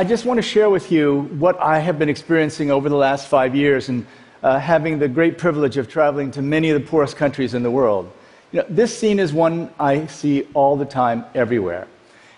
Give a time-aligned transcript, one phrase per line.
[0.00, 3.28] I just want to share with you what I have been experiencing over the last
[3.28, 4.06] five years and
[4.42, 7.70] uh, having the great privilege of traveling to many of the poorest countries in the
[7.70, 8.10] world.
[8.50, 11.86] You know, this scene is one I see all the time everywhere.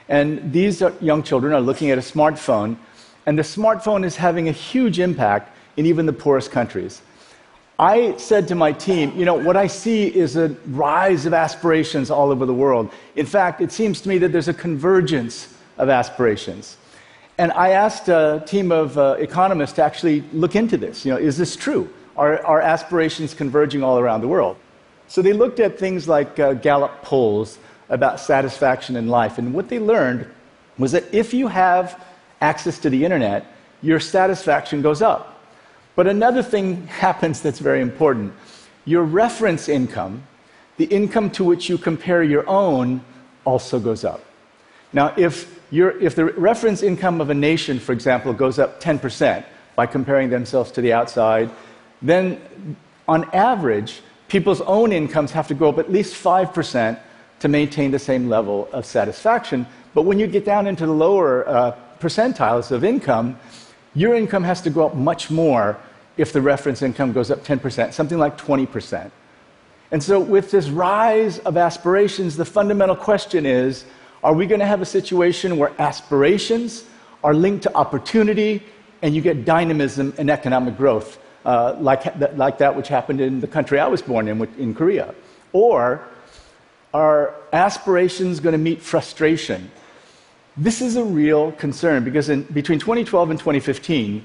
[0.08, 2.78] And these young children are looking at a smartphone,
[3.26, 7.00] and the smartphone is having a huge impact in even the poorest countries.
[7.78, 12.10] I said to my team, you know, what I see is a rise of aspirations
[12.10, 12.90] all over the world.
[13.14, 16.76] In fact, it seems to me that there's a convergence of aspirations.
[17.42, 21.04] And I asked a team of uh, economists to actually look into this.
[21.04, 21.92] You know, is this true?
[22.16, 24.56] Are, are aspirations converging all around the world?
[25.08, 29.38] So they looked at things like uh, Gallup polls about satisfaction in life.
[29.38, 30.30] And what they learned
[30.78, 32.00] was that if you have
[32.40, 33.44] access to the internet,
[33.82, 35.42] your satisfaction goes up.
[35.96, 38.34] But another thing happens that's very important.
[38.84, 40.22] Your reference income,
[40.76, 43.04] the income to which you compare your own,
[43.44, 44.20] also goes up.
[44.92, 49.86] Now, if, if the reference income of a nation, for example, goes up 10% by
[49.86, 51.50] comparing themselves to the outside,
[52.02, 52.76] then
[53.08, 56.98] on average, people's own incomes have to go up at least 5%
[57.40, 59.66] to maintain the same level of satisfaction.
[59.94, 63.38] But when you get down into the lower uh, percentiles of income,
[63.94, 65.78] your income has to go up much more
[66.16, 69.10] if the reference income goes up 10%, something like 20%.
[69.90, 73.84] And so, with this rise of aspirations, the fundamental question is
[74.22, 76.84] are we going to have a situation where aspirations
[77.24, 78.62] are linked to opportunity
[79.02, 83.48] and you get dynamism and economic growth, uh, like, like that which happened in the
[83.48, 85.14] country I was born in, in Korea?
[85.52, 86.02] Or
[86.94, 89.70] are aspirations going to meet frustration?
[90.56, 94.24] This is a real concern because in, between 2012 and 2015,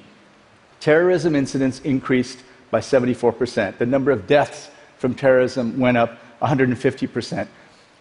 [0.79, 3.77] terrorism incidents increased by 74%.
[3.77, 7.47] The number of deaths from terrorism went up 150%.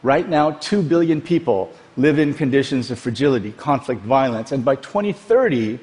[0.06, 5.80] Right now, 2 billion people live in conditions of fragility, conflict, violence, and by 2030,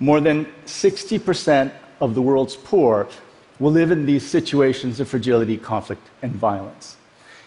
[0.00, 3.08] more than 60% of the world's poor
[3.58, 6.98] will live in these situations of fragility, conflict, and violence.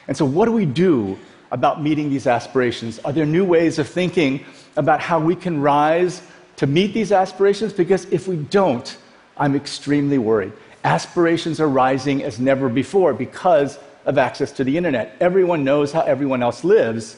[0.08, 1.20] And so, what do we do
[1.52, 2.98] about meeting these aspirations?
[3.06, 4.44] Are there new ways of thinking
[4.76, 6.24] about how we can rise
[6.56, 7.74] to meet these aspirations?
[7.74, 8.98] Because if we don't,
[9.38, 10.54] I'm extremely worried.
[10.84, 15.16] Aspirations are rising as never before because of access to the internet.
[15.20, 17.18] Everyone knows how everyone else lives.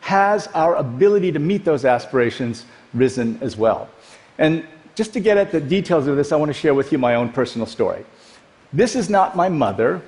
[0.00, 3.90] Has our ability to meet those aspirations risen as well?
[4.38, 6.98] And just to get at the details of this, I want to share with you
[6.98, 8.06] my own personal story.
[8.72, 10.00] This is not my mother,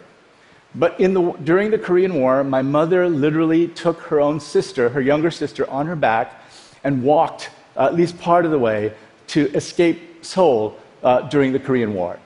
[0.75, 5.31] but the, during the Korean War, my mother literally took her own sister, her younger
[5.31, 6.41] sister, on her back
[6.85, 8.93] and walked uh, at least part of the way
[9.29, 12.19] to escape Seoul uh, during the Korean War.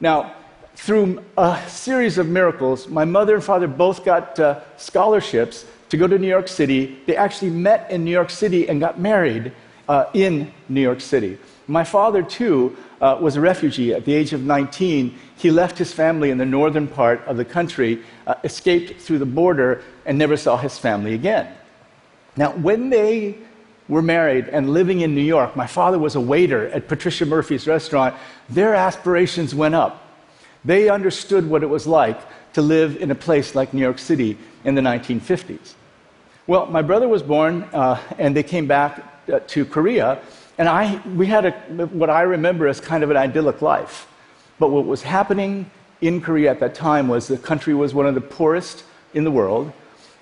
[0.00, 0.34] Now,
[0.76, 6.06] through a series of miracles, my mother and father both got uh, scholarships to go
[6.06, 6.98] to New York City.
[7.06, 9.52] They actually met in New York City and got married
[9.88, 11.38] uh, in New York City.
[11.66, 13.92] My father, too, uh, was a refugee.
[13.92, 17.44] At the age of 19, he left his family in the northern part of the
[17.44, 21.52] country, uh, escaped through the border, and never saw his family again.
[22.36, 23.38] Now, when they
[23.88, 27.66] were married and living in New York, my father was a waiter at Patricia Murphy's
[27.66, 28.14] restaurant,
[28.48, 30.06] their aspirations went up.
[30.64, 32.20] They understood what it was like
[32.54, 35.74] to live in a place like New York City in the 1950s.
[36.46, 40.20] Well, my brother was born, uh, and they came back uh, to Korea,
[40.58, 41.52] and I, we had a,
[41.86, 44.08] what I remember as kind of an idyllic life.
[44.58, 45.70] But what was happening
[46.00, 48.84] in Korea at that time was the country was one of the poorest
[49.14, 49.72] in the world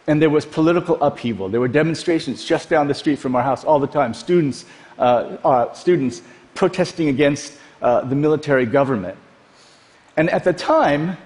[0.09, 1.51] and there was political upheaval.
[1.51, 4.65] There were demonstrations just down the street from our house all the time, students,
[4.99, 6.23] uh, uh, students
[6.55, 9.19] protesting against uh, the military government.
[10.19, 11.17] And at the time,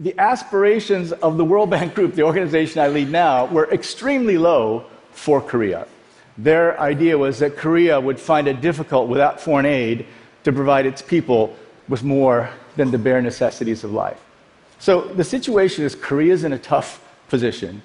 [0.00, 4.86] the aspirations of the World Bank Group, the organization I lead now, were extremely low
[5.12, 5.86] for Korea.
[6.36, 10.06] Their idea was that Korea would find it difficult without foreign aid
[10.42, 11.54] to provide its people
[11.88, 14.18] with more than the bare necessities of life.
[14.80, 17.82] So the situation is Korea's in a tough position.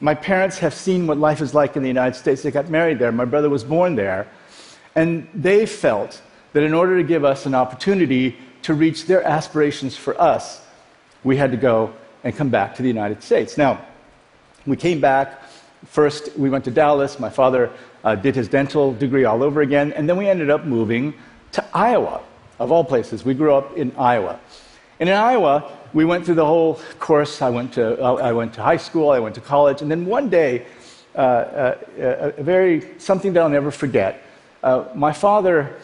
[0.00, 2.42] My parents have seen what life is like in the United States.
[2.42, 3.12] They got married there.
[3.12, 4.26] My brother was born there.
[4.96, 6.20] And they felt
[6.54, 10.60] that in order to give us an opportunity to reach their aspirations for us,
[11.24, 11.92] we had to go
[12.24, 13.56] and come back to the United States.
[13.56, 13.84] Now,
[14.66, 15.42] we came back.
[15.86, 17.18] First, we went to Dallas.
[17.18, 17.70] My father
[18.04, 19.92] uh, did his dental degree all over again.
[19.92, 21.14] And then we ended up moving
[21.52, 22.20] to Iowa,
[22.58, 23.24] of all places.
[23.24, 24.38] We grew up in Iowa.
[24.98, 27.40] And in Iowa, we went through the whole course.
[27.40, 30.04] I went to, uh, I went to high school, I went to college, and then
[30.04, 30.66] one day,
[31.16, 34.22] uh, uh, a very, something that I'll never forget.
[34.62, 35.74] Uh, my father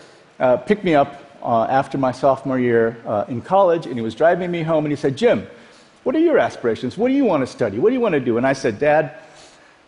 [0.67, 2.97] picked me up uh, after my sophomore year
[3.29, 5.47] in college, and he was driving me home, and he said, Jim,
[6.07, 6.97] what are your aspirations?
[6.97, 7.79] What do you want to study?
[7.81, 8.37] What do you want to do?
[8.37, 9.19] And I said, Dad,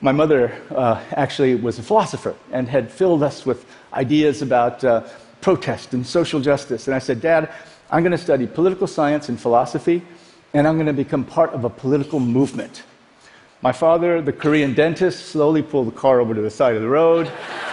[0.00, 5.02] my mother uh, actually was a philosopher and had filled us with ideas about uh,
[5.40, 6.88] protest and social justice.
[6.88, 7.52] And I said, Dad,
[7.90, 10.02] I'm going to study political science and philosophy,
[10.54, 12.82] and I'm going to become part of a political movement.
[13.62, 16.88] My father, the Korean dentist, slowly pulled the car over to the side of the
[16.88, 17.26] road.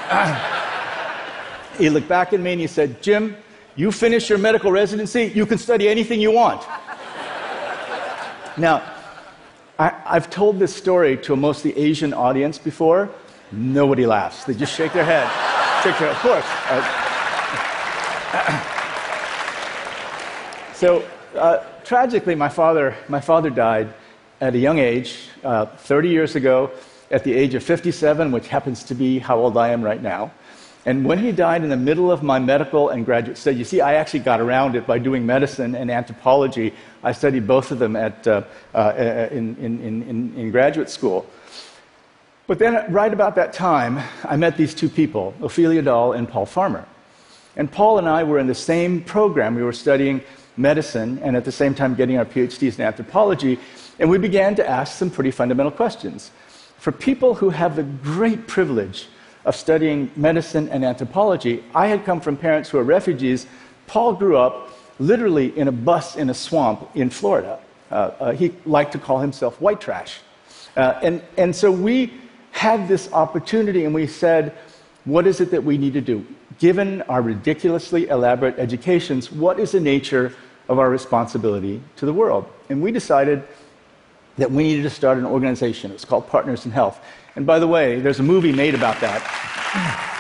[1.80, 3.36] he looked back at me and he said, Jim,
[3.76, 6.62] you finish your medical residency, you can study anything you want.
[8.58, 8.82] now,
[9.78, 13.10] I, have told this story to a mostly Asian audience before.
[13.52, 14.46] Nobody laughs.
[14.46, 15.30] They just shake their head.
[15.84, 16.46] shake their, of course.
[16.70, 17.02] Uh,
[20.74, 21.04] so,
[21.36, 23.94] uh, tragically, my father, my father died
[24.40, 26.72] at a young age, uh, 30 years ago,
[27.12, 30.32] at the age of 57, which happens to be how old I am right now.
[30.86, 33.82] And when he died in the middle of my medical and graduate study, you see,
[33.82, 36.74] I actually got around it by doing medicine and anthropology.
[37.04, 38.44] I studied both of them at, uh,
[38.76, 41.26] uh, in, in, in, in graduate school.
[42.46, 46.46] But then, right about that time, I met these two people, Ophelia Dahl and Paul
[46.46, 46.86] Farmer.
[47.56, 49.56] And Paul and I were in the same program.
[49.56, 50.22] We were studying
[50.56, 53.60] medicine and at the same time getting our PhDs in anthropology.
[53.98, 56.30] And we began to ask some pretty fundamental questions.
[56.78, 59.08] For people who have the great privilege
[59.46, 61.64] of studying medicine and anthropology.
[61.74, 63.48] I had come from parents who are refugees.
[63.88, 67.60] Paul grew up literally in a bus in a swamp in Florida.
[67.92, 70.20] Uh, uh, he liked to call himself white trash.
[70.76, 72.12] Uh, and, and so we
[72.52, 74.54] had this opportunity and we said,
[75.06, 76.26] what is it that we need to do?
[76.58, 80.34] Given our ridiculously elaborate educations, what is the nature
[80.68, 82.48] of our responsibility to the world?
[82.70, 83.44] And we decided
[84.38, 85.92] that we needed to start an organization.
[85.92, 87.00] It's called Partners in Health.
[87.36, 90.12] And by the way, there's a movie made about that.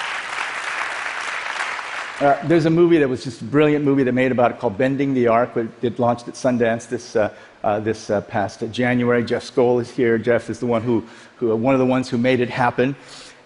[2.19, 4.77] Uh, there's a movie that was just a brilliant movie that made about it called
[4.77, 5.57] Bending the Arc.
[5.81, 7.33] It launched at Sundance this, uh,
[7.63, 9.23] uh, this uh, past January.
[9.23, 10.17] Jeff Skoll is here.
[10.17, 11.05] Jeff is the one who,
[11.37, 12.95] who one of the ones who made it happen.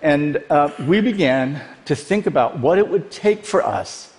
[0.01, 4.13] And uh, we began to think about what it would take for us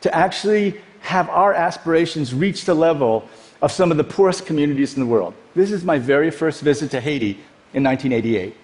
[0.00, 3.28] to actually have our aspirations reach the level
[3.62, 5.32] of some of the poorest communities in the world.
[5.54, 7.38] This is my very first visit to Haiti
[7.72, 8.56] in 1988.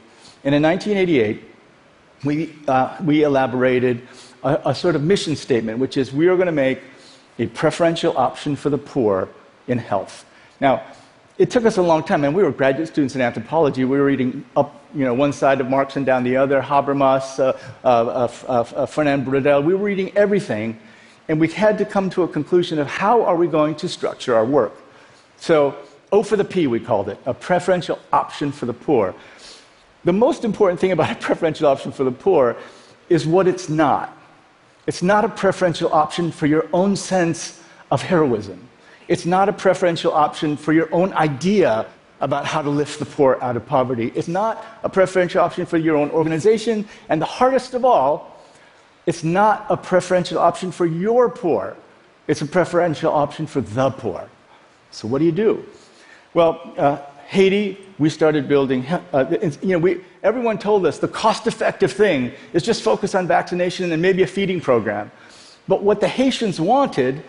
[0.45, 1.43] And in 1988,
[2.25, 4.07] we, uh, we elaborated
[4.43, 6.81] a, a sort of mission statement, which is we are going to make
[7.39, 9.29] a preferential option for the poor
[9.69, 10.25] in health.
[10.61, 10.83] Now,
[11.39, 13.85] it took us a long time, and we were graduate students in anthropology.
[13.85, 17.39] We were reading up, you know, one side of Marx and down the other, Habermas,
[17.39, 19.65] uh, uh, uh, uh Fernand Braudel.
[19.65, 20.79] We were reading everything,
[21.29, 24.35] and we had to come to a conclusion of how are we going to structure
[24.35, 24.75] our work.
[25.39, 25.75] So,
[26.13, 29.15] O for the P, we called it, a preferential option for the poor.
[30.05, 32.57] The most important thing about a preferential option for the poor
[33.09, 34.17] is what it's not.
[34.87, 37.61] It's not a preferential option for your own sense
[37.91, 38.69] of heroism.
[39.07, 41.87] It's not a preferential option for your own idea
[42.21, 44.13] about how to lift the poor out of poverty.
[44.15, 46.89] It's not a preferential option for your own organization.
[47.09, 48.41] And the hardest of all,
[49.07, 51.77] it's not a preferential option for your poor.
[52.29, 54.29] It's a preferential option for the poor.
[54.93, 55.65] So, what do you do?
[56.33, 56.99] Well, uh,
[57.33, 62.31] Haiti, we started building, uh, you know, we, everyone told us the cost effective thing
[62.53, 65.11] is just focus on vaccination and maybe a feeding program.
[65.67, 67.23] But what the Haitians wanted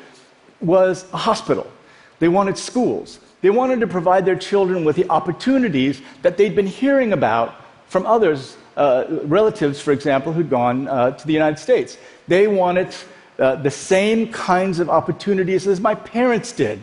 [0.60, 1.72] was a hospital.
[2.20, 3.22] They wanted schools.
[3.40, 7.56] They wanted to provide their children with the opportunities that they'd been hearing about
[7.88, 11.98] from others, uh, relatives, for example, who'd gone uh, to the United States.
[12.28, 12.94] They wanted
[13.40, 16.82] uh, the same kinds of opportunities as my parents did.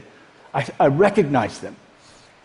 [0.54, 1.76] I, I recognized them.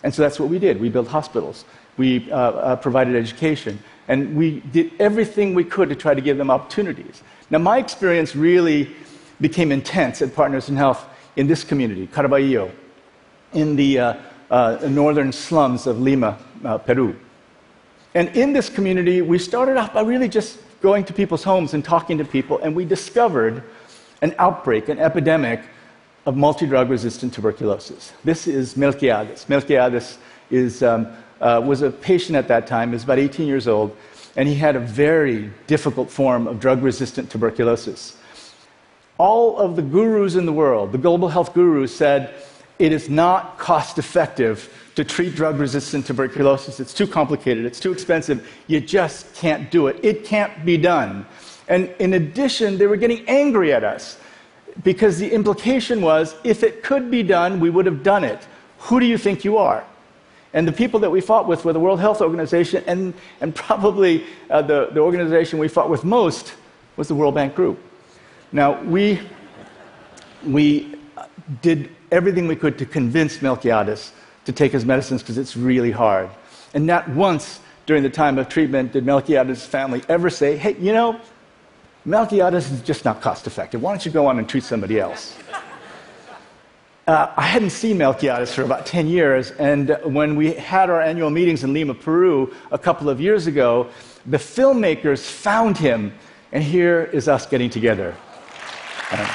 [0.05, 0.79] And so that's what we did.
[0.79, 1.65] We built hospitals,
[1.97, 6.37] we uh, uh, provided education, and we did everything we could to try to give
[6.37, 7.23] them opportunities.
[7.49, 8.95] Now, my experience really
[9.41, 11.03] became intense at Partners in Health
[11.37, 12.71] in this community, Carabayllo,
[13.53, 14.13] in the uh,
[14.51, 17.15] uh, northern slums of Lima, uh, Peru.
[18.13, 21.83] And in this community, we started off by really just going to people's homes and
[21.83, 23.63] talking to people, and we discovered
[24.21, 25.63] an outbreak, an epidemic
[26.25, 28.13] of multi-drug resistant tuberculosis.
[28.23, 29.45] This is Melquiades.
[29.45, 30.17] Melquiades
[30.49, 31.07] is, um,
[31.39, 33.95] uh, was a patient at that time, was about 18 years old,
[34.35, 38.17] and he had a very difficult form of drug resistant tuberculosis.
[39.17, 42.33] All of the gurus in the world, the global health gurus, said
[42.79, 46.79] it is not cost effective to treat drug resistant tuberculosis.
[46.79, 50.03] It's too complicated, it's too expensive, you just can't do it.
[50.03, 51.25] It can't be done.
[51.67, 54.17] And in addition, they were getting angry at us
[54.83, 58.47] because the implication was if it could be done, we would have done it.
[58.79, 59.83] Who do you think you are?
[60.53, 64.23] And the people that we fought with were the World Health Organization, and, and probably
[64.49, 66.53] uh, the, the organization we fought with most
[66.95, 67.77] was the World Bank Group.
[68.51, 69.19] Now, we,
[70.45, 70.95] we
[71.61, 74.11] did everything we could to convince Melquiades
[74.45, 76.29] to take his medicines because it's really hard.
[76.73, 80.93] And not once during the time of treatment did Melquiades' family ever say, hey, you
[80.93, 81.19] know,
[82.05, 83.81] Melquiades is just not cost effective.
[83.81, 85.35] Why don't you go on and treat somebody else?
[87.07, 91.29] Uh, I hadn't seen Melquiades for about 10 years, and when we had our annual
[91.29, 93.87] meetings in Lima, Peru, a couple of years ago,
[94.25, 96.13] the filmmakers found him,
[96.51, 98.15] and here is us getting together.
[99.11, 99.27] Um,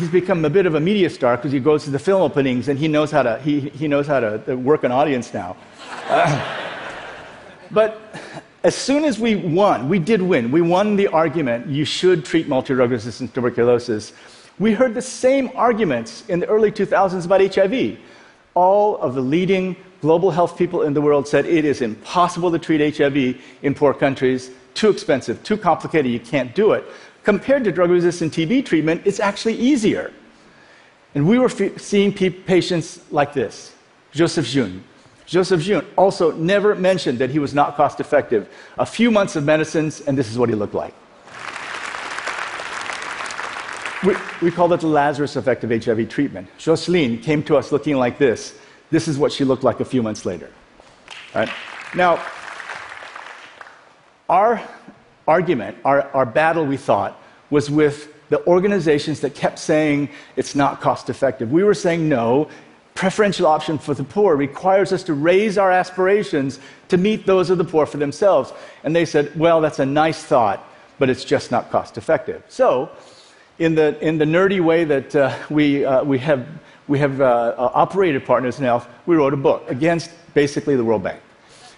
[0.00, 2.68] he's become a bit of a media star because he goes to the film openings
[2.68, 5.56] and he knows how to, he, he knows how to work an audience now.
[6.08, 6.56] Uh,
[7.70, 8.00] but
[8.64, 12.48] as soon as we won, we did win, we won the argument you should treat
[12.48, 14.12] multi drug resistant tuberculosis.
[14.58, 17.98] We heard the same arguments in the early 2000s about HIV.
[18.54, 22.58] All of the leading global health people in the world said it is impossible to
[22.58, 26.84] treat HIV in poor countries, too expensive, too complicated, you can't do it.
[27.30, 30.12] Compared to drug resistant TB treatment, it's actually easier.
[31.14, 33.72] And we were seeing patients like this
[34.10, 34.82] Joseph Jeune,
[35.26, 38.48] Joseph Jeune also never mentioned that he was not cost effective.
[38.78, 40.92] A few months of medicines, and this is what he looked like.
[44.02, 46.48] We, we call it the Lazarus effect of HIV treatment.
[46.58, 48.58] Jocelyn came to us looking like this.
[48.90, 50.50] This is what she looked like a few months later.
[51.32, 51.48] Right?
[51.94, 52.20] Now,
[54.28, 54.60] our
[55.28, 57.19] argument, our, our battle, we thought,
[57.50, 61.50] was with the organizations that kept saying it's not cost effective.
[61.50, 62.48] We were saying, no,
[62.94, 67.58] preferential option for the poor requires us to raise our aspirations to meet those of
[67.58, 68.52] the poor for themselves.
[68.84, 70.64] And they said, well, that's a nice thought,
[70.98, 72.42] but it's just not cost effective.
[72.48, 72.90] So,
[73.58, 76.46] in the, in the nerdy way that uh, we, uh, we have,
[76.88, 80.84] we have uh, uh operated partners in health, we wrote a book against basically the
[80.84, 81.20] World Bank.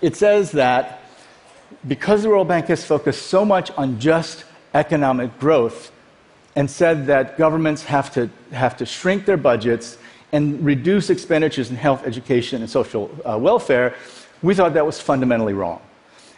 [0.01, 1.03] It says that
[1.89, 5.93] because the World Bank has focused so much on just economic growth
[6.57, 9.99] and said that governments have to, have to shrink their budgets
[10.33, 13.95] and reduce expenditures in health, education, and social uh, welfare,
[14.43, 15.81] we thought that was fundamentally wrong.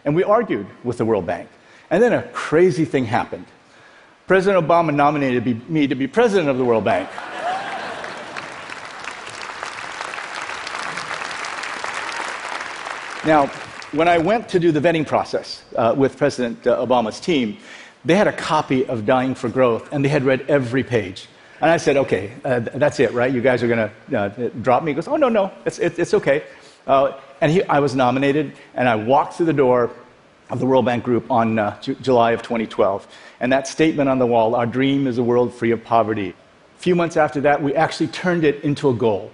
[0.04, 1.48] And we argued with the World Bank.
[1.90, 3.46] And then a crazy thing happened.
[4.26, 7.08] President Obama nominated me to be president of the World Bank.
[13.24, 13.46] now,
[13.92, 17.58] when I went to do the vetting process uh, with President uh, Obama's team,
[18.04, 21.28] they had a copy of Dying for Growth, and they had read every page.
[21.60, 23.32] And I said, okay, uh, that's it, right?
[23.32, 24.90] You guys are going to uh, drop me?
[24.90, 26.44] He goes, oh, no, no, it's, it, it's okay.
[26.86, 29.90] Uh, and he, I was nominated, and I walked through the door
[30.50, 33.06] of the World Bank Group on uh, July of 2012.
[33.40, 36.30] And that statement on the wall, our dream is a world free of poverty.
[36.76, 39.30] A few months after that, we actually turned it into a goal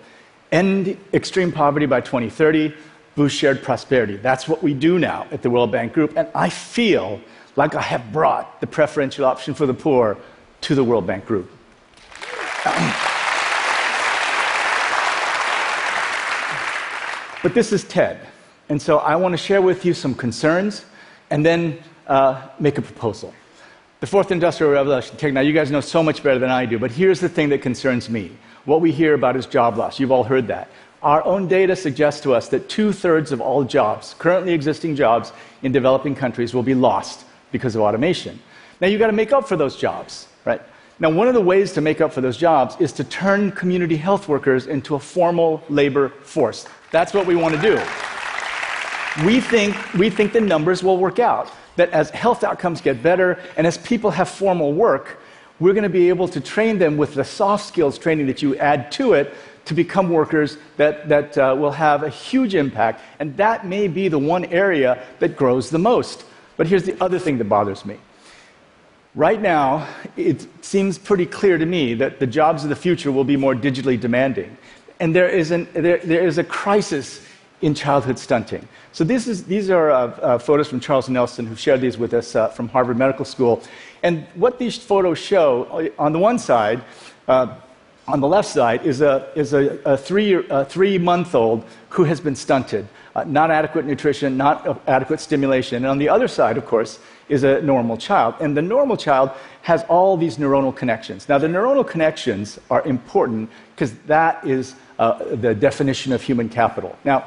[0.53, 2.75] end extreme poverty by 2030,
[3.15, 4.17] boost shared prosperity.
[4.17, 6.13] That's what we do now at the World Bank Group.
[6.17, 7.21] And I feel
[7.57, 10.17] like I have brought the preferential option for the poor
[10.63, 11.51] to the World Bank Group.
[17.43, 18.21] but this is TED.
[18.69, 20.85] And so I want to share with you some concerns
[21.31, 23.35] and then uh, make a proposal.
[24.01, 26.91] The fourth industrial revolution, now you guys know so much better than I do, but
[26.91, 28.31] here's the thing that concerns me.
[28.65, 29.99] What we hear about is job loss.
[29.99, 30.69] You've all heard that.
[31.03, 35.33] Our own data suggests to us that two thirds of all jobs, currently existing jobs
[35.63, 38.41] in developing countries, will be lost because of automation.
[38.81, 40.63] Now you've got to make up for those jobs, right?
[41.01, 43.97] Now, one of the ways to make up for those jobs is to turn community
[43.97, 46.67] health workers into a formal labor force.
[46.91, 47.75] That's what we want to do.
[49.25, 51.51] We think, we think the numbers will work out.
[51.77, 55.21] That as health outcomes get better and as people have formal work,
[55.59, 58.57] we're going to be able to train them with the soft skills training that you
[58.57, 59.33] add to it
[59.65, 63.01] to become workers that, that uh, will have a huge impact.
[63.21, 66.25] And that may be the one area that grows the most.
[66.57, 67.97] But here's the other thing that bothers me
[69.17, 73.25] Right now, it seems pretty clear to me that the jobs of the future will
[73.25, 74.57] be more digitally demanding.
[75.01, 77.27] And there is, an, there, there is a crisis
[77.61, 78.69] in childhood stunting.
[78.93, 82.37] So is, these are uh, uh, photos from Charles Nelson, who shared these with us
[82.37, 83.61] uh, from Harvard Medical School.
[84.05, 86.81] And what these photos show, uh, on the one side,
[87.27, 87.57] uh,
[88.07, 92.21] on the left side, is a, is a, a three, three month old who has
[92.21, 92.87] been stunted.
[93.17, 95.79] Uh, not adequate nutrition, not adequate stimulation.
[95.79, 98.35] And on the other side, of course, is a normal child.
[98.41, 99.31] And the normal child
[99.63, 101.29] has all these neuronal connections.
[101.29, 106.97] Now, the neuronal connections are important because that is uh, the definition of human capital.
[107.05, 107.27] Now,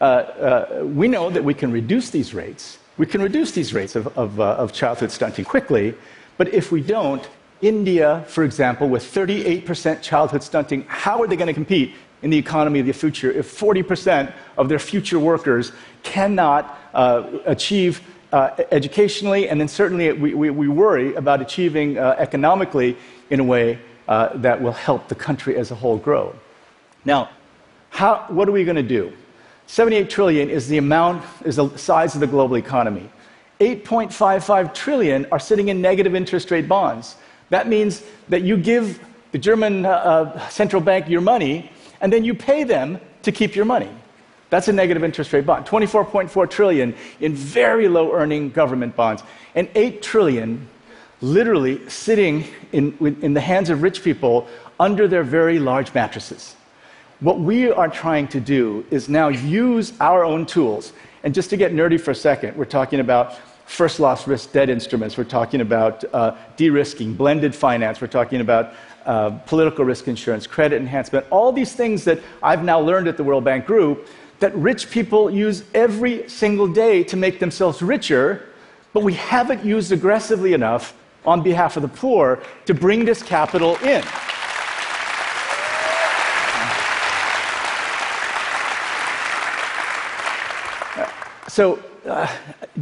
[0.00, 2.78] uh, uh, we know that we can reduce these rates.
[2.96, 5.94] We can reduce these rates of, of, uh, of childhood stunting quickly,
[6.36, 7.26] but if we don't,
[7.60, 12.38] India, for example, with 38% childhood stunting, how are they going to compete in the
[12.38, 18.00] economy of the future if 40% of their future workers cannot uh, achieve
[18.32, 22.96] uh, educationally, and then certainly we, we, we worry about achieving uh, economically
[23.30, 23.78] in a way
[24.08, 26.34] uh, that will help the country as a whole grow.
[27.04, 27.28] Now,
[27.90, 29.12] how, what are we going to do?
[29.66, 33.08] 78 trillion is the amount, is the size of the global economy.
[33.60, 37.16] 8.55 trillion are sitting in negative interest rate bonds.
[37.50, 38.98] That means that you give
[39.32, 41.70] the German uh, uh central bank your money,
[42.04, 43.88] and then you pay them to keep your money.
[44.50, 45.64] That's a negative interest rate bond.
[45.64, 49.22] 24.4 trillion in very low earning government bonds,
[49.54, 50.68] and 8 trillion
[51.22, 54.46] literally sitting in, in the hands of rich people
[54.78, 56.56] under their very large mattresses.
[57.20, 60.92] What we are trying to do is now use our own tools.
[61.22, 64.68] And just to get nerdy for a second, we're talking about first loss risk debt
[64.68, 68.74] instruments, we're talking about uh, de risking, blended finance, we're talking about
[69.06, 73.24] uh, political risk insurance, credit enhancement, all these things that I've now learned at the
[73.24, 74.08] World Bank Group
[74.40, 78.48] that rich people use every single day to make themselves richer,
[78.92, 80.94] but we haven't used aggressively enough
[81.24, 84.04] on behalf of the poor to bring this capital in.
[91.48, 92.30] So, uh,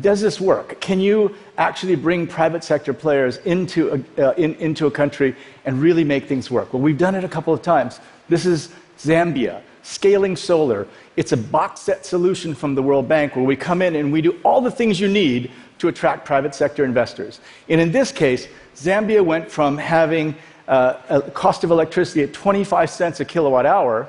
[0.00, 0.81] does this work?
[0.81, 5.81] Can you actually bring private sector players into a, uh, in, into a country and
[5.81, 6.73] really make things work?
[6.73, 8.00] Well, we've done it a couple of times.
[8.29, 10.87] This is Zambia scaling solar.
[11.17, 14.23] It's a box set solution from the World Bank where we come in and we
[14.23, 17.41] do all the things you need to attract private sector investors.
[17.69, 20.37] And in this case, Zambia went from having
[20.69, 24.09] uh, a cost of electricity at 25 cents a kilowatt hour.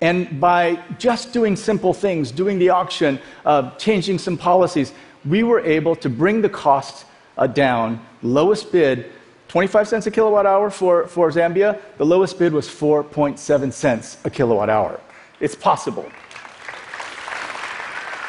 [0.00, 4.92] And by just doing simple things, doing the auction, uh, changing some policies,
[5.24, 7.04] we were able to bring the cost
[7.36, 8.04] uh, down.
[8.22, 9.10] Lowest bid
[9.48, 11.78] 25 cents a kilowatt hour for, for Zambia.
[11.98, 15.00] The lowest bid was 4.7 cents a kilowatt hour.
[15.40, 16.10] It's possible.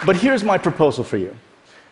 [0.05, 1.35] But here's my proposal for you.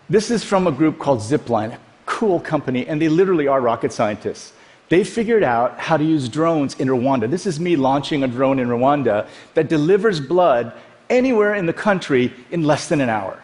[0.10, 3.94] This is from a group called Zipline, a cool company, and they literally are rocket
[3.94, 4.54] scientists.
[4.90, 7.30] They figured out how to use drones in Rwanda.
[7.30, 10.74] This is me launching a drone in Rwanda that delivers blood
[11.10, 13.42] anywhere in the country in less than an hour.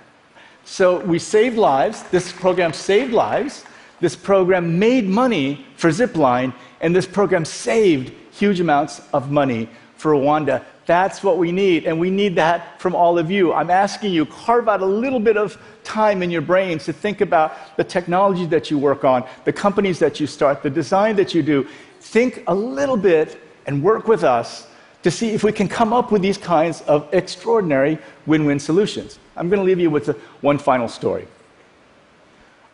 [0.64, 2.04] So we saved lives.
[2.04, 3.64] This program saved lives.
[4.00, 10.12] This program made money for Zipline, and this program saved huge amounts of money for
[10.12, 10.64] Rwanda.
[10.86, 13.54] That's what we need, and we need that from all of you.
[13.54, 17.22] I'm asking you, carve out a little bit of time in your brains to think
[17.22, 21.34] about the technology that you work on, the companies that you start, the design that
[21.34, 21.68] you do.
[22.02, 24.68] Think a little bit and work with us
[25.02, 29.18] to see if we can come up with these kinds of extraordinary win win solutions.
[29.36, 30.08] I'm going to leave you with
[30.42, 31.28] one final story.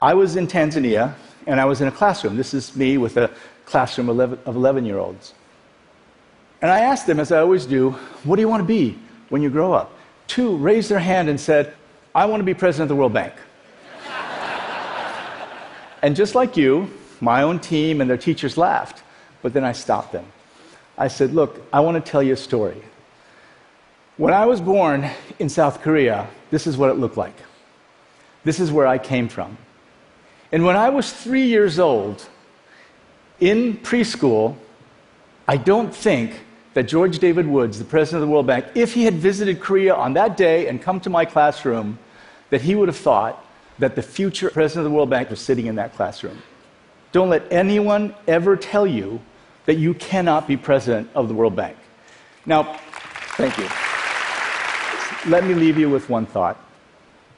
[0.01, 1.13] I was in Tanzania
[1.47, 2.35] and I was in a classroom.
[2.35, 3.31] This is me with a
[3.65, 5.33] classroom of 11 year olds.
[6.61, 7.91] And I asked them, as I always do,
[8.23, 8.97] what do you want to be
[9.29, 9.91] when you grow up?
[10.27, 11.73] Two raised their hand and said,
[12.13, 13.33] I want to be president of the World Bank.
[16.01, 19.03] and just like you, my own team and their teachers laughed,
[19.41, 20.25] but then I stopped them.
[20.97, 22.81] I said, Look, I want to tell you a story.
[24.17, 27.35] When I was born in South Korea, this is what it looked like.
[28.43, 29.57] This is where I came from.
[30.51, 32.27] And when I was three years old,
[33.39, 34.55] in preschool,
[35.47, 36.33] I don't think
[36.73, 39.93] that George David Woods, the president of the World Bank, if he had visited Korea
[39.93, 41.99] on that day and come to my classroom,
[42.49, 43.45] that he would have thought
[43.79, 46.41] that the future president of the World Bank was sitting in that classroom.
[47.11, 49.19] Don't let anyone ever tell you
[49.65, 51.77] that you cannot be president of the World Bank.
[52.45, 52.79] Now,
[53.35, 53.67] thank you.
[55.29, 56.57] Let me leave you with one thought.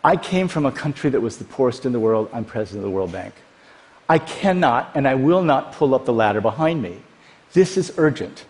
[0.04, 2.30] I came from a country that was the poorest in the world.
[2.34, 3.34] I'm president of the World Bank.
[4.08, 7.02] I cannot and I will not pull up the ladder behind me.
[7.54, 8.46] This is urgent.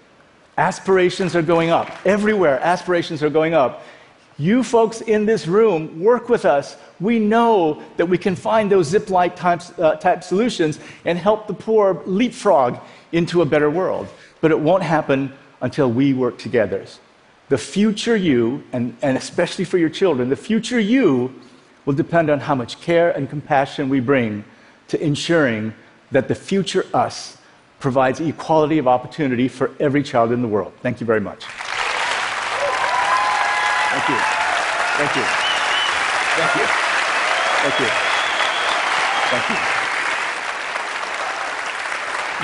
[0.58, 1.90] Aspirations are going up.
[2.06, 3.84] Everywhere, aspirations are going up.
[4.38, 6.76] You folks in this room, work with us.
[7.00, 11.54] We know that we can find those zip-like type, uh, type solutions and help the
[11.54, 12.80] poor leapfrog
[13.12, 14.08] into a better world.
[14.42, 16.86] But it won't happen until we work together
[17.50, 21.34] the future you, and, and especially for your children, the future you
[21.86, 24.44] will depend on how much care and compassion we bring
[24.88, 25.72] to ensuring
[26.10, 27.38] that the future us
[27.84, 30.72] provides equality of opportunity for every child in the world.
[30.82, 31.44] Thank you very much.
[33.92, 34.16] Thank you.
[35.00, 35.24] Thank you.
[36.40, 36.66] Thank you.
[37.62, 37.90] Thank you.
[39.32, 39.58] Thank you.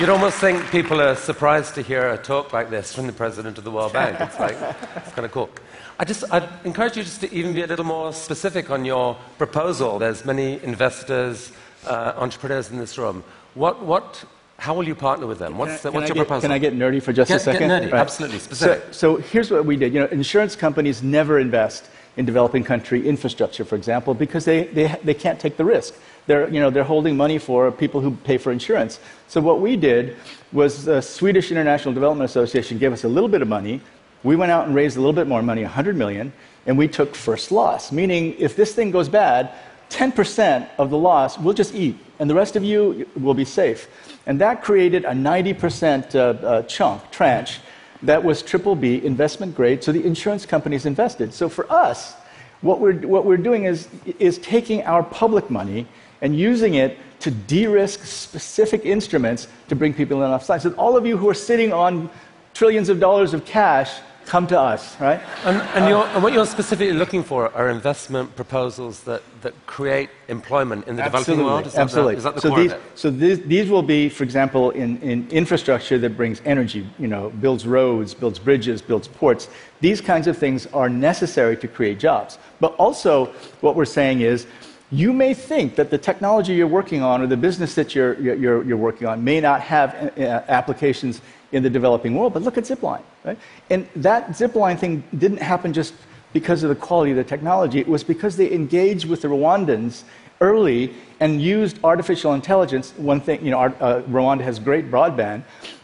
[0.02, 3.58] You'd almost think people are surprised to hear a talk like this from the president
[3.58, 4.19] of the World Bank.
[4.19, 4.58] It's like,
[4.97, 5.49] it's kind of cool.
[5.97, 9.15] I just, I'd encourage you just to even be a little more specific on your
[9.38, 9.99] proposal.
[9.99, 11.54] There's many investors,
[11.88, 13.23] uh, entrepreneurs in this room.
[13.54, 14.25] What, what,
[14.60, 15.58] how will you partner with them?
[15.58, 16.41] What's, the, what's your get, proposal?
[16.41, 17.69] Can I get nerdy for just get, a second?
[17.69, 18.02] Get nerdy, right.
[18.02, 18.93] absolutely, specific.
[18.93, 19.93] So, so here's what we did.
[19.93, 24.95] You know, insurance companies never invest in developing country infrastructure, for example, because they, they,
[25.04, 25.95] they can't take the risk
[26.30, 29.00] they're, you know, they're holding money for people who pay for insurance.
[29.28, 30.15] So what we did
[30.52, 33.82] was the Swedish International Development Association gave us a little bit of money.
[34.22, 36.32] we went out and raised a little bit more money, 100 million,
[36.67, 39.52] and we took first loss, meaning if this thing goes bad,
[39.89, 43.88] 10% of the loss we'll just eat, and the rest of you will be safe.
[44.28, 47.60] And that created a 90% uh, uh, chunk, tranche,
[48.04, 51.34] that was triple B investment grade, so the insurance companies invested.
[51.34, 52.14] So for us,
[52.62, 53.88] what we're, what we're doing is,
[54.20, 55.88] is taking our public money
[56.22, 60.62] and using it to de risk specific instruments to bring people in off side.
[60.62, 62.10] So all of you who are sitting on
[62.54, 65.20] trillions of dollars of cash come to us, right?
[65.44, 70.10] And, and, uh, and, what you're specifically looking for are investment proposals that, that create
[70.28, 71.65] employment in the developing world?
[71.65, 72.13] Is absolutely.
[72.13, 72.74] That, is that the so core these?
[72.94, 77.32] So these, these will be, for example, in, in infrastructure that brings energy, you know,
[77.42, 79.50] builds roads, builds bridges, builds ports.
[79.82, 82.38] These kinds of things are necessary to create jobs.
[82.60, 84.46] But also, what we're saying is,
[84.91, 88.63] you may think that the technology you're working on or the business that you're, you're,
[88.63, 91.21] you're working on may not have uh, applications
[91.52, 93.38] in the developing world, but look at Zipline, right?
[93.69, 95.93] And that Zipline thing didn't happen just
[96.34, 97.80] because of the quality of the technology.
[97.80, 100.04] It was because they engaged with the Rwandans
[100.41, 102.93] early and used artificial intelligence.
[102.97, 105.43] One thing, you know, uh, Rwanda has great broadband,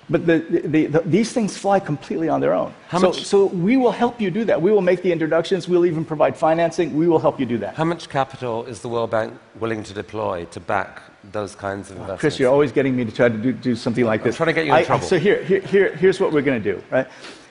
[0.09, 2.73] but the, the, the, these things fly completely on their own.
[2.87, 4.61] How so, much, so we will help you do that.
[4.61, 5.67] We will make the introductions.
[5.67, 6.95] We'll even provide financing.
[6.95, 7.75] We will help you do that.
[7.75, 11.97] How much capital is the World Bank willing to deploy to back those kinds of
[11.97, 12.21] investments?
[12.21, 14.35] Chris, you're always getting me to try to do, do something like this.
[14.35, 15.05] I'm trying to get you in I, trouble.
[15.05, 17.07] So here, here, here, here's what we're going to do, right?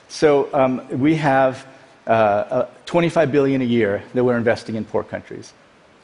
[0.09, 1.67] So um, we have
[2.07, 5.53] uh, uh, 25 billion a year that we're investing in poor countries,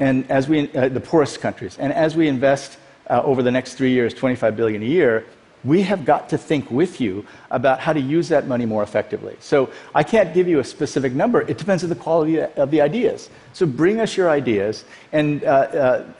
[0.00, 3.74] and as we, uh, the poorest countries, and as we invest uh, over the next
[3.74, 5.24] three years, 25 billion a year,
[5.62, 9.36] we have got to think with you about how to use that money more effectively.
[9.40, 11.42] So I can't give you a specific number.
[11.42, 13.28] It depends on the quality of the ideas.
[13.52, 14.84] So bring us your ideas.
[15.12, 15.46] And uh,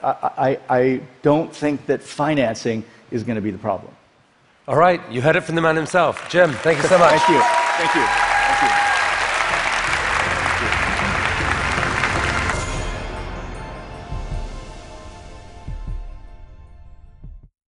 [0.03, 3.93] uh, I, I don't think that financing is going to be the problem.
[4.67, 6.29] All right, you heard it from the man himself.
[6.29, 7.19] Jim, thank you so much.
[7.19, 7.41] Thank you.
[7.77, 8.30] Thank you.